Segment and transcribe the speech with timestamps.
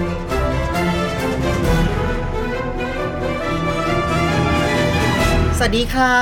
[0.00, 0.29] Thank you.
[5.62, 6.14] สวัสดีค่ะ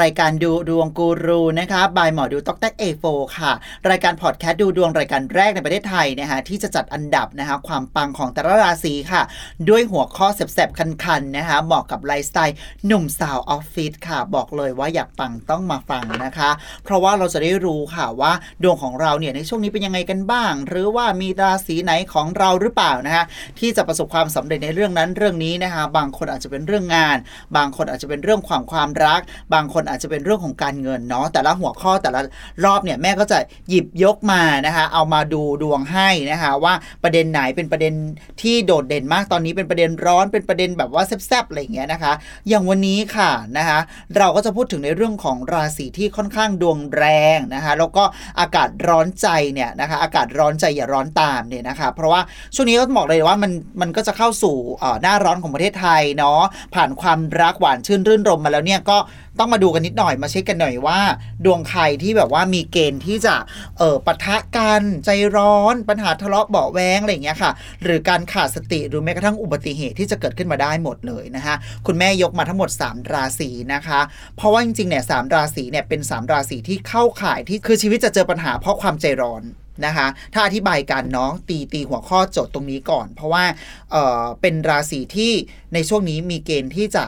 [0.00, 3.04] รายการดูดวงกูรูนะคะ by หมอดูต็อกแท็ก A4
[3.38, 3.52] ค่ะ
[3.90, 9.22] รายการพอดแคสต์ดูดวงรายการแรกในประเทศไทยนะคะที่จะจัดอันดับนะคะความปังของแต่ละราศีค่ะ
[9.68, 16.50] ด้วยหัวข้อแสบๆ คันๆนะคะเหมาะกับไลฟ์สไตล์หนุ่มสาวออฟฟิศค่ะ บอกเลยว่าอยากปังต้องมาฟังนะคะ
[16.84, 18.32] เพราะว่าเราจะได้รู้ค่ะว่า
[18.62, 23.24] ดวงของเราเนี่ยในช่วงนี้เป็นยังไงกันบ้าง หรือว่ามีราศีไหนของเราหรือเปล่านะคะ
[23.58, 27.16] ที่จะประสบความสำเร็จในเรื่องนั้นเรื่องนี้นะคะบางคนอาจจะเป็นเรื่องงาน
[27.56, 29.20] บางคนอาจจะเป็นเรื่องความความรัก
[29.54, 32.20] บางคนอาจจะเป็นเรื่องของการเงินเนาะแต่ละหัวข้อแต่ละ
[32.64, 37.94] รอบเนี่ยแม่ก็จะหยิบยกมานะคะเอามาดูดวงให้นะคะว่าประเด็นไหนเป็นประเด็น
[38.42, 42.12] ที่โดดเด่นมากตอนนี้เป็นประเด็นร้อนเป็นประเด็นแบบว่าแซ่บๆอะไรอย่างเงี้ยนะคะ
[42.48, 43.78] อย่างวันนี้ค่ะนะคะ
[44.16, 47.04] เราก็จะพูดถึงในเรื่องของราศีที่ค่อนข้างดวงแร
[47.36, 48.04] งนะคะแล้วก็
[48.40, 52.20] อากาศร้อนใจเนี่ยนะคะอากาศร้อนใจอย่าร้อนตามเนี่ยนะคะเพราะว่า
[52.54, 56.40] ช่วงนี้ก็บอกเลยว่ามันมันก็จะเข้าสู่อ่อหน้าร้อนของประเทศไทยเนาะ
[56.74, 58.98] ผ่านความรักหวานชื่นรื่นรมมาแล้วเนี่ยก็
[59.38, 61.00] ต้องมาดูกันนิดหน่อยมาเช็คกันหน่อยว่า
[61.44, 63.34] ดวงใครที่แบบว่ามีเกณฑ์ที่จะ
[63.78, 67.52] เออปะทะกันใจร้อนปัญหาทะเลาะเบาแวงอะไรอย่างเงี้ยค่ะ
[67.82, 71.54] หรือการขาดสติหรือแม้กระทั่งอุบัติเหตุที่จะเกิดขึ้นมาได้หมดเลยนะคะ
[71.86, 74.00] คุณแม่ยกมาทั้งหมด 3 ราศีนะคะ
[74.36, 79.44] เพราะว่าจริงๆเนี่ยสามราศีเนี่ยเป็น 3 ราศีที่เข้าข่ายที่คือชีวิตจะเจอปัญหาเพราะความใจร้อน
[79.86, 83.44] นะคะถ้าอธิบายกันเนาะตีตีหัวข้อโจทย์ตรงนี้ก่อน เพราะว่า
[83.90, 85.32] เเป็นราศีที่
[85.74, 87.04] ในช่วงนี้มีเกณฑ์ที่จะ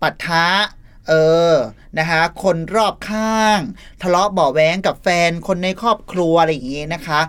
[0.00, 0.48] ปะทะ
[1.08, 1.12] เอ
[1.52, 1.54] อ
[1.98, 3.60] นะคะคนรอบข้าง
[4.02, 7.20] ทะเลาะเบาะแว้งกับแฟน คนในครอบครัวอะไรอย่างงี้นะคะ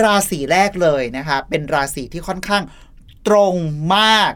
[0.00, 2.62] ราศีแรกเลยนะคะ เป็นราศีที่ค่อนข้าง
[3.28, 3.54] ตรง
[3.96, 4.32] มาก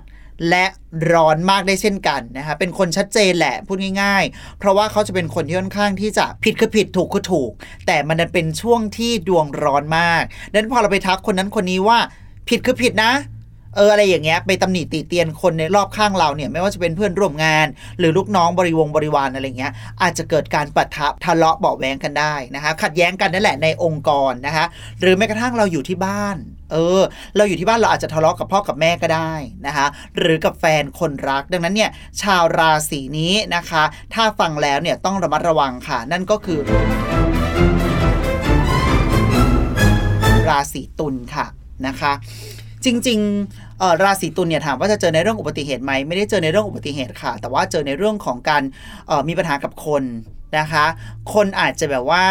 [0.51, 0.67] และ
[1.13, 7.51] ร้อนมากได้เช่นกันนะคะ เป็นคนชัดเจนแหละพูดง่าย ๆ เพราะว่าเขาจะเป็นคนที่ค่อนข้างที่จะผิดคือผิดถูกคือถูก
[7.87, 11.99] แต่มันเป็นช่วงที่ดวงร้อนมากดังนั้นพอเราไปทักคนนั้นคนนี้ว่า
[12.49, 13.13] ผิดคือผิดนะ
[13.77, 17.67] เอออะไรอย่างเงี้ยไปตำหนิติเตียนคนในรอบข้างเราเนี่ยไม่ว่าจะเป็นเพื่อนร่วมงาน
[17.99, 19.73] หรือลูกน้องบริวงบริวารอะไรเงี้ย
[20.03, 24.65] อาจจะเกิดการปะทะทะเลาะเบาแวงกันได้นะคะขัดแย้งกันนั่นแหละในองค์กรนะคะ
[25.01, 26.37] หรือแม้กระทั่งเราอยู่ที่บ้าน
[26.73, 27.03] เออ
[27.37, 29.33] เราอยู่ที่บ้านเราอาจจะทะเลาะกับพ่อกับแม่ก็ได้
[29.67, 29.87] นะคะ
[30.19, 31.91] หรือกับแฟนคนรัก ดังนั้นเนี่ย
[32.23, 33.83] ชาวราศีนี้นะคะ
[34.15, 36.61] ถ้าฟังแล้วเนี่ยต้องระมัดระวังค่ะ นั่นก็คือ
[40.49, 41.47] ราศีตุลค่ะ
[41.87, 42.13] นะคะ
[42.85, 48.63] จริงๆราศีตุลเนี่ยถามว่าจะเจอในเรื่องอุบัติเหตุไหมไม่ได้เจอในเรื่องอุบัติเหตุค่ะ แต่ว่าเจอในเรื่องของการ
[49.29, 50.03] มีปัญหากับคน
[50.59, 50.85] นะคะ
[51.35, 52.23] คนอาจจะแบบว่า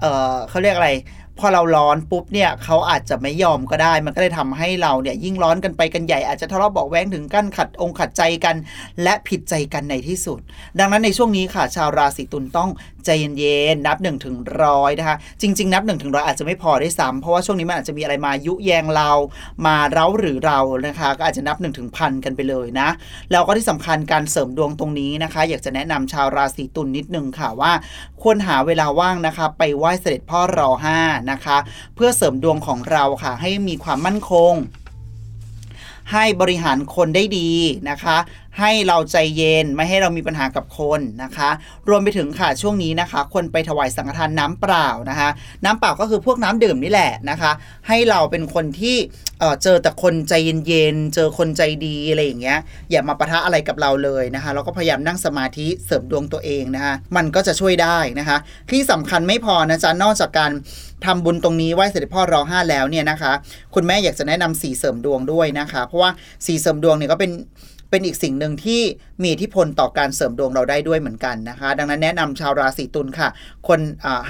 [0.00, 0.90] เเขาเรียกอะไร
[1.38, 8.56] พอเราร้อนปุ๊บเนี่ยเขาอาจจะไม่ยอมก็ได้ มันก็เลยทำให้เราเนี่ยยิ่งร้อนกันไปกันใหญ่อาจจะทะเลาะเบาะแว้งถึงกั้นขัดองค์ขัดใจกัน
[9.02, 10.40] และผิดใจกันในที่สุด
[10.78, 12.70] ดังนั้นในช่วงนี้ค่ะ ชาวราศีตุลต้อง
[13.04, 19.10] ใจเย็นๆนับ1นถึงร้อยนะคะ จริง ๆ นับ1นถึงร้อยอาจจะไม่พอได้ซ้ำเพราะว่าช่วงนี้มันอาจจะมีอะไรมายุแยงเรา
[19.66, 22.88] มาเร้าหรือเรานะคะ ก็อาจจะนับ1นถึงพันกันไปเลยนะ
[23.30, 27.72] แล้วก็ที่สำคัญการเสริมดวงตรงนี้นะคะ อยากจะแนะนำชาวราศีตุลนิดนึงค่ะว่า
[28.22, 30.98] ควรหาเวลาว่างนะคะ ไปไหว้เสด็จพ่อรอห้า
[31.30, 31.56] นะคะ
[31.94, 34.54] เพื่อเสริมดวงของเราค่ะ ให้มีความมั่นคง
[36.12, 37.50] ให้บริหารคนได้ดี
[37.90, 38.16] นะคะ
[38.60, 41.50] ให้เราใจเย็นไม่ให้เรามีปัญหากับคนนะคะ
[41.88, 45.28] รวมไปถึงค่ะช่วงนี้นะคะ คนไปถวายสังฆทานน้ำเปล่านะคะ
[45.64, 47.52] น้ำเปล่าก็คือพวกน้ำดื่มนี่แหละนะคะ
[47.88, 48.96] ให้เราเป็นคนที่
[49.40, 50.32] เเจอแต่คนใจ
[50.66, 52.58] เย็นๆเจอคนใจดีอะไรอย่างเงี้ย
[52.90, 58.36] อย่ามาปะทะอะไรกับเราเลยนะคะแล้วก็พยายามนั่งสมาธิเสริมดวงตัวเองนะคะมันก็จะช่วยได้นะคะ
[58.70, 60.52] ที่สำคัญไม่พอนะจ๊ะนอกจากการ
[61.04, 63.32] ทำบุญตรงนี้ไหว้เสด็จพ่อรอห้าแล้วเนี่ยนะคะ
[63.74, 66.10] คุณแม่อยากจะแนะนำสีเสริมดวงด้วยนะคะ เพราะว่า
[66.46, 67.30] สีเสริมดวงเนี่ยก็เป็น
[67.94, 68.82] เป็นอีกสิ่งหนึ่งที่
[69.22, 73.28] มีอิทธิพลต่อการเสริมดวงเราได้ด้วยเหมือนกันนะคะ ดังนั้นแนะนำชาวราศีตุลค่ะ
[73.68, 73.80] คน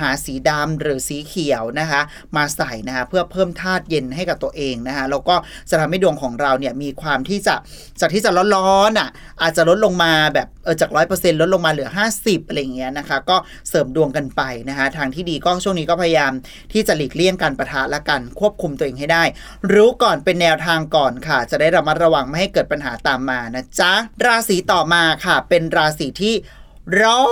[0.00, 2.00] หาสีดำหรือสีเขียวนะคะ
[2.36, 5.34] มาใส่นะคะเพื่อเพิ่มธาตุเย็นให้กับตัวเองนะคะแล้วก็
[5.70, 7.54] จะทำให้ดวงของเราเนี่ยมีความที่จะ
[8.00, 9.08] จากที่จะร้อนๆอะ
[9.42, 11.88] อาจจะลดลงมาแบบเออจากร้อยเปอร์เซ็นต์ลดลงมาเหลือ
[12.19, 13.36] 50อะไรอย่างเงี้ยนะคะก็
[13.69, 16.32] เสริมดวงกันไปนะคะทางที่ดีก็ช่วงนี้ก็พยายาม
[16.72, 19.24] ที่จะหลีกเลี่ยงการประทะและกันควบคุมตัวเองให้ได้
[19.72, 23.92] รู้ก่อนเป็นแนวทางก่อนค่ะ จะได้ระมัดระวังไม่ให้เกิดปัญหาตามมานะจ๊ะ
[24.27, 26.36] ราศีต่อมาค่ะ เป็นราศีที่
[27.03, 27.22] ร้อ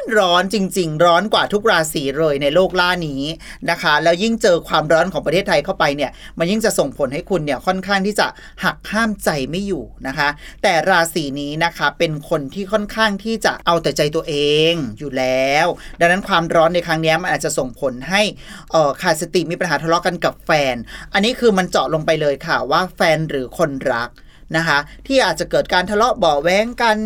[0.00, 3.22] นร้อนจริง ๆ ร้อนกว่าทุกราศีเลยในโลกล่านี้
[3.70, 8.26] นะคะ แล้วยิ่งเจอความร้อนของประเทศไทยเข้าไปเนี่ย มันยิ่งจะส่งผลให้คุณเนี่ยค่อนข้างที่จะ
[8.64, 10.28] หักห้ามใจไม่อยู่นะคะ
[10.62, 14.34] แต่ราศีนี้นะคะเป็นคนที่ค่อนข้างที่จะเอาแต่ใจตัวเอ
[14.70, 15.66] งอยู่แล้ว
[16.00, 18.22] ดังนั้นความร้อนในครั้งนี้มันอาจจะส่งผลให้
[18.72, 20.76] เอ่อขาดสติมีปัญหาทะเลาะกันกับแฟน
[21.12, 24.10] อันนี้คือมันเจาะลงไปเลยค่ะว่าแฟนหรือคนรัก
[24.56, 26.96] นะคะ ที่อาจจะเกิดการทะเลาะเบาแว้งกัน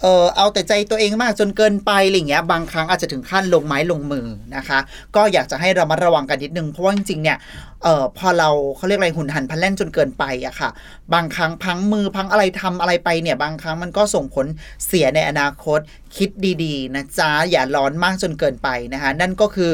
[0.00, 4.26] เออเอาแต่ใจตัวเองมากจนเกินไปอะไรเงี้ยบางครั้งอาจจะถึงขั้นลงไม้ลงมือ
[4.56, 4.78] นะคะ
[5.16, 7.38] ก็อยากจะให้ระมัดระวังกันนิดนึงเพราะว่าจริงๆเนี่ย
[7.82, 10.70] เออพอเราเขาเรียกอะไรหุ่นหันพันแล่นจนเกินไปอะค่ะ
[11.14, 14.46] บางครั้งพังมือพังอะไรทำอะไรไปเนี่ยบางครั้งมันก็ส่งผล
[14.86, 15.78] เสียในอนาคต
[16.16, 16.28] คิด
[16.64, 19.70] ดีๆนะจ๊ะอย่าร้อนมากจนเกินไปนะคะ นั่นก็คือ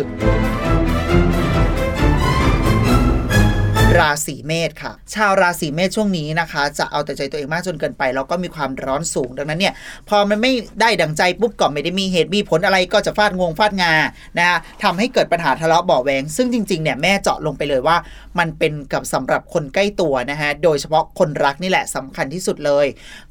[4.00, 9.74] ราศีเมษค่ะ ชาวราศีเมษช่วงนี้นะคะ จะเอาแต่ใจตัวเองมากจนเกินไปแล้วก็มีความร้อนสูงดังนั้นเนี่ย
[10.08, 13.92] พอมันไม่ได้ดังใจปุ๊บก็ไม่ได้มีเหตุมีผลอะไรก็จะฟาดงงฟาดงา
[14.38, 17.96] นะคะทำให้เกิดปัญหาทะเลาะเบาแวงซึ่งจริงๆเนี่ยแม่เจาะลงไปเลยว่า
[18.38, 22.86] มันเป็นกับสำหรับคนใกล้ตัวนะคะโดยเฉพาะคนรักนี่แหละสำคัญที่สุดเลย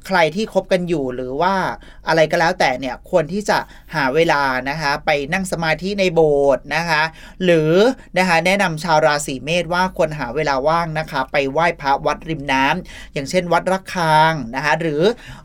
[0.06, 1.54] ใครที่คบกันอยู่หรือว่า
[2.08, 3.58] อะไรก็แล้วแต่เนี่ยควรที่จะ
[3.94, 7.02] หาเวลานะคะไปนั่งสมาธิในโบสถ์นะคะ
[7.44, 7.72] หรือ
[8.18, 15.02] นะคะแนะนำชาวราศีเมษว่าควรหาเวลาว่างนะคะ ไปไหว้พระวัดริมน้ำอย่างเช่น วัดระฆังนะคะหรือ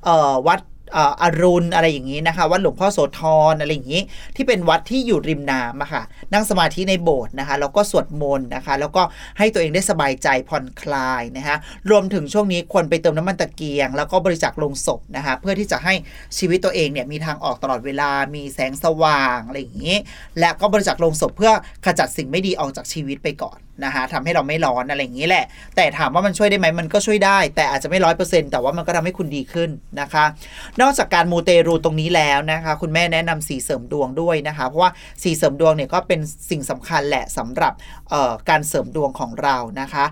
[0.08, 0.62] ออวัด
[0.98, 3.22] ออรุณอะไรอย่างนี้นะคะวัดหลวงพ่อโสธ
[3.52, 4.04] รอะไรอย่างนี้
[4.36, 9.04] ที่เป็นวัดที่อยู่ริมน้ำอะค่ะนั่งสมาธิในโบสถ์นะคะแล้วก็สวดมนต์นะคะ แล้วก็
[9.38, 11.56] ให้ตัวเองได้สบายใจผ่อนคลายนะคะ
[11.90, 15.94] รวมถึงช่วงนี้ควรไปเติมน้ำมันตะเกียง แล้วก็บริจาคลงศพนะคะเพื่อที่จะให้
[16.38, 19.98] ชีวิตตัวเองเนี่ยมีทางออกตลอดเวลามีแสงสว่างอะไรอย่างนี้
[20.40, 21.52] และก็บริจาคลงศพเพื่อ
[21.86, 25.46] ขจัดสิ่งไม่ดีออกจากชีวิตไปก่อน นะคะทำให้เราไม่ร้อนอะไรอย่างนี้แหละ
[25.76, 29.70] แต่ถามว่ามันช่วยได้ไหมมันก็ช่วยได้ แต่อาจจะไม่ร้อยเปอร์เซ็นต์แต่ว่ามันก็ทำให้คุณดีขึ้น
[30.02, 30.26] นะคะ
[30.82, 34.92] นอกจากการมูเตรูตรงนี้แล้วนะคะ คุณแม่แนะนำสีเสริมดวงด้วยนะคะ เพราะว่า
[35.24, 36.20] สีเสริมดวงเนี่ยก็เป็น
[36.50, 37.74] สิ่งสำคัญแหละสำหรับ
[38.50, 40.06] การเสริมดวงของเรานะคะ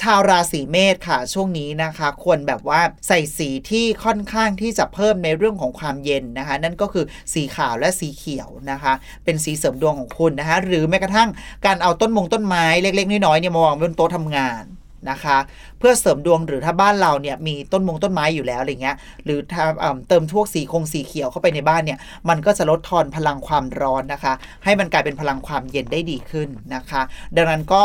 [0.00, 7.04] ชาวราศีเมษค่ะช่วงนี้นะคะ ควรแบบว่าใส่สีที่ค่อนข้างที่จะเพิ่มในเรื่องของความเย็นนะคะ นั่นก็คือ
[7.34, 8.92] สีขาวและสีเขียวนะคะ
[9.24, 11.28] เป็นสีเสริมดวงของคุณนะคะ หรือแม้กระทั่ง
[11.66, 14.64] การเอาต้นมงต้นไม้เล็กๆน้อยๆเนี่ยมาวางบนโต๊ะทำงาน
[15.10, 15.38] นะคะ
[15.78, 24.32] เพื่อเสริมดวงหรือถ้าบ้านเราเนี่ยมีต้นมงต้นไม้อยู่แล้วอะไรเงี้ยหรือทำเติมพวกสีคงสีเขียวเข้าไปในบ้านเนี่ยมันก็จะลดทอนพลังความร้อนนะคะ
[24.64, 27.02] ให้มันกลายเป็นพลังความเย็นได้ดีขึ้นนะคะ
[27.36, 27.84] ดังนั้นก็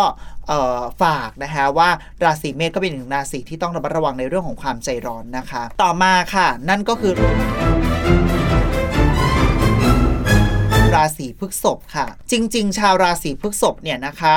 [1.03, 1.89] ฝากนะคะว่า
[2.23, 7.13] ราศีเมษก็เป็นหนึ่งราศีที่ต้องระมัดระวังในเรื่องของความใจร้อนนะคะ ต่อมาค่ะ นั่นก็คือ
[10.95, 14.33] ราศีพฤษภค่ะ จริง ๆ ชาวราศีพฤษภเนี่ยนะคะ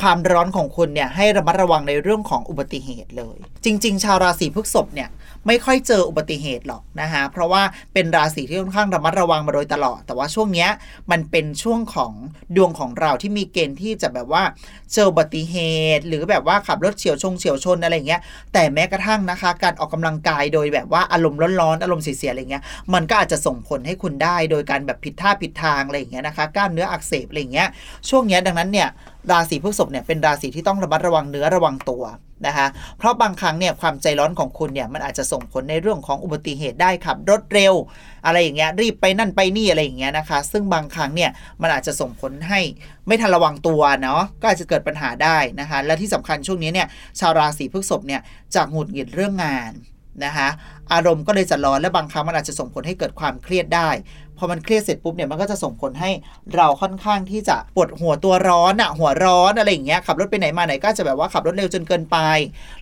[0.00, 5.08] ความร้อนของคุณเนี่ยให้ระมัดระวังในเรื่องของอุบัติเหตุเลย จริง ๆ ชาวราศีพฤษภเนี่ย
[5.46, 7.62] ไม่ค่อยเจออุบัติเหตุหรอกนะคะเพราะว่า
[7.94, 10.68] เป็นราศีที่ค่อนข้างระมัดระวังมาโดยตลอด แต่ว่าช่วงนี้
[11.10, 12.12] มันเป็นช่วงของ
[12.56, 14.42] ดวงของเราที่มีเกณฑ์ที่จะแบบว่า
[14.92, 15.56] เจออุบัติเห
[15.96, 18.20] ตุ หรือแบบว่าขับรถเฉียวชงเฉียวชนอะไรเงี้ย
[18.52, 22.62] แต่แม้กระทั่งนะคะ การออกกำลังกายโดยแบบว่าอารมณ์ร้อนๆอารมณ์เสียๆอะไรเงี้ย
[22.94, 27.68] มันก็อาจจะส่งผลให้คุณได้ โดยการแบบผิดท่าผิดทางอะไรอย่างเงี้ยนะคะกล้ามเนื้ออักเสบอะไรเงี้ย
[28.08, 28.88] ช่วงนี้ดังนั้นเนี่ย
[29.30, 32.02] ราศีพฤษภเนี่ยเป็นราศีที่ต้องระมัดระวังเนื้อระวังตัว
[32.46, 32.66] นะคะ
[32.98, 37.74] เพราะบางครั้งเนี่ยความใจร้อนของคุณเนี่ยมันอาจจะส่งผลในเรื่องของอุบัติเหตุได้ขับรถเร็ว
[38.26, 41.30] อะไรอย่างเงี้ยรีบไปนั่นไปนี่อะไรอย่างเงี้ยนะคะ ซึ่งบางครั้งเนี่ย
[41.62, 42.60] มันอาจจะส่งผลให้
[43.06, 46.88] ไม่ทันระวังตัวเนาะก็อาจจะเกิดปัญหาได้นะคะ และที่สำคัญช่วงนี้เนี่ย
[47.20, 48.20] ชาวราศีพฤษภเนี่ย
[48.54, 49.72] จะหงุดหงิดเรื่องงาน
[50.24, 50.48] นะคะ
[50.92, 53.90] อารมณ์ก็เลยจะร้อนและบางครั้งมันอาจจะส่งผลให้เกิดความเครียดได้
[54.38, 56.10] พอมันเครียดเสร็จปุ๊บเนี่ยมันก็จะส่งผลให้
[56.56, 62.18] เราค่อนข้างที่จะปวดหัวตัวร้อนอะหัวร้อนอะไรอย่างเงี้ยขับรถไปไหนมาไหนก็จะแบบว่าขับรถเร็วจนเกินไป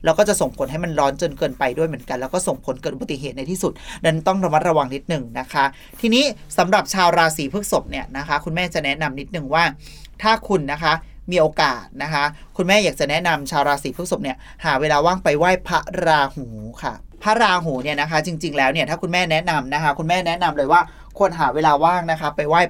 [0.05, 5.65] แล้วก็จะส่งผลให้มันร้อนจนเกินไปด้วยเหมือนกัน แล้วก็ส่งผลเกิดอุบัติเหตุในที่สุดดังนั้นต้องระมัดระวังนิดหนึ่งนะคะ
[6.01, 6.25] ทีนี้
[6.59, 9.65] สำหรับชาวราศีพฤษภเนี่ยนะคะ คุณแม่จะแนะนำนิดหนึ่งว่า
[10.23, 10.93] ถ้าคุณนะคะ
[11.31, 12.25] มีโอกาสนะคะ
[12.57, 16.47] คุณแม่อยากจะแนะนำชาวราศีพฤษภเนี่ยหาเวลาว่างไปไหว้พระราหู
[16.83, 20.81] ค่ะ พระราหูเนี่ยนะคะ จริง ๆ แล้วเนี่ยถ้าคุณแม่แนะนำนะคะ คุณแม่แนะนำเลยว่า
[21.19, 22.61] ควรหาเวลาว่างนะคะ ไปไหว้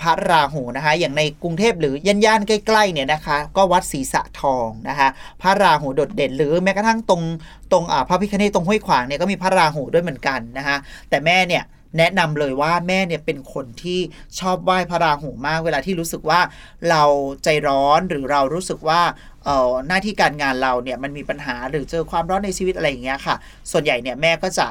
[0.00, 5.08] พระราหูนะคะ อย่างในกรุงเทพหรือย่านๆใกล้ๆเนี่ยนะคะ ก็วัดศรีสะทองนะคะ
[5.42, 7.22] พระราหูโดดเด่น หรือแม้กระทั่งตรง
[7.72, 10.76] ตรงพระพิคเนตตรงห้วยขวางเนี่ยก็มีพระราหูด้วยเหมือนกันนะคะ
[11.08, 11.64] แต่แม่เนี่ย
[11.98, 14.00] แนะนำเลยว่าแม่เนี่ยเป็นคนที่
[14.40, 16.40] ชอบไหว้พระราหูมาก เวลาที่รู้สึกว่า
[16.90, 17.02] เรา
[17.44, 19.00] ใจร้อนหรือเรารู้สึกว่า
[19.88, 23.36] หน้าที่การงานเราเนี่ยมันมีปัญหาหรือเจอความร้อนในชีวิตอะไรอย่างเงี้ยค่ะ
[23.70, 24.66] ส่วนใหญ่เนี่ยแม่ก็จะ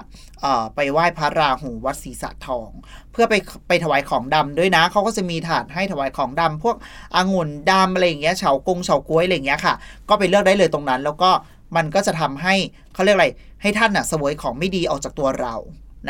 [0.75, 2.69] ไปไหว้พระราหูวัดศรีสะทอง
[3.11, 3.33] เพื่อไป
[3.67, 6.75] ไปถวายของดำด้วยนะเขาก็จะมีถาดให้ถวายของดำพวก
[7.15, 9.73] องุ่นดำอะไรอย่างเงี้ยเฉากงเฉาก้วยอะไรอย่างเงี้ยค่ะ
[10.09, 11.31] ก็ไปเลือกได้เลยตรงนั้น แล้วก็
[11.75, 12.55] มันก็จะทำให้
[12.93, 13.27] เขาเรียกอะไร
[13.61, 15.55] ให้ท่านน่ะสวยของไม่ดีออกจากตัวเรา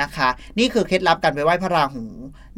[0.01, 2.05] นะคะ นี่คือเคล็ดลับการไปไหว้พระราหู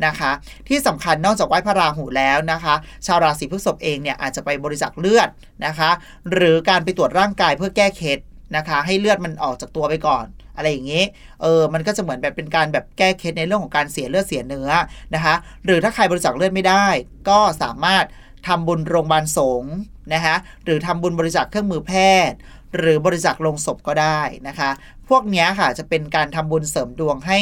[0.05, 0.31] นะคะ
[0.69, 2.75] ที่สำคัญนอกจากไหว้พระราหูแล้วนะคะ
[3.05, 5.29] ชาวราศีพฤษภเองเนี่ยอาจจะไปบริจาคเลือด
[5.65, 5.89] นะคะ
[6.31, 8.19] หรือการไปตรวจร่างกายเพื่อแก้เคล็ด
[8.55, 10.25] นะคะ ให้เลือดมันออกจากตัวไปก่อน
[10.55, 11.03] อะไรอย่างนี้
[11.41, 14.69] เออ มันก็จะเหมือนแบบเป็นการแบบแก้เคล็ดในเรื่องของการเสียเลือดเสียเนื้อ
[15.15, 16.85] นะคะ หรือถ้าใครบริจาคเลือดไม่ได้
[17.29, 18.05] ก็สามารถ
[18.47, 19.75] ทำบุญโรงพยาบาลสงฆ์
[20.13, 21.93] นะคะ หรือทำบุญบริจาคเครื่องมือแพ
[22.29, 22.37] ทย์
[22.77, 24.69] หรือบริจาคลงศพก็ได้นะคะ
[25.09, 27.39] พวกนี้ค่ะจะเป็นการทำบุญเสริมดวงให้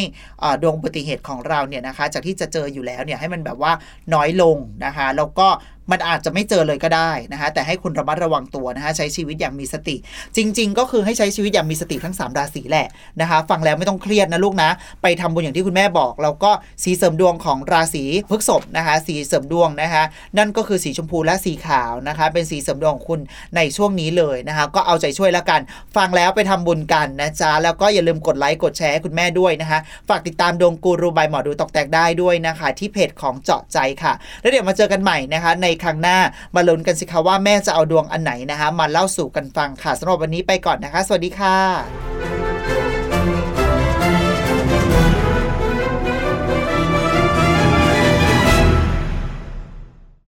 [0.62, 3.72] ดวงอุบัติเหตุของเราเนี่ยนะคะ จากที่จะเจออยู่แล้วเนี่ยให้มันแบบว่า
[4.14, 5.50] น้อยลงนะคะ แล้วก็
[5.92, 9.96] มันอาจจะไม่เจอเลยก็ได้นะคะแต่ให้คุณระมัดระวังตัวนะคะใช้ชีวิตอย่างมีสติ
[10.36, 12.88] จริง ๆ ก็คือให้ใช้ชีวิตอย่างมีสติทั้ง 3 ราศีแหละ
[13.22, 14.70] นะคะฟังแล้วไม่ต้องเครียดนะลูกนะ
[15.02, 16.52] ไปทำบุญอย่างที่คุณแม่บอก แล้วก็
[16.84, 20.04] สีเสริมดวงของราศีพฤษภนะคะสีเสริมดวงนะคะ
[20.38, 23.20] นั่นก็คือสีชมพูและสีขาวนะคะ เป็นสีเสริมดวงของคุณ
[23.56, 25.62] ในช่วงนี้เลยนะคะ ก็เอาใจช่วยแล้วกัน
[25.96, 36.18] ฟังแล้วไปทำบุญกันนะจ๊ะแล้วก็อย่าลืมกดไลค์กดแชร์ให้คุณแม่ด้วยนะคะ ฝากติดตามดวงกูรูบายหมอดูตอกแตกได้ด้วยนะคะ ที่เพจของเจาะใจค่ะ แล้วเดี๋ยวมาเจอกันใหม่นะคะ ในครั้งหน้า
[36.56, 42.35] มาลุ้นกันสิคะว่าแม่จะเอาดวงอันไหนนะคะ มาเล่าสู่กันฟังค่ะสำหรับวันนี้ไปก่อนนะคะ สวัสดีค่ะ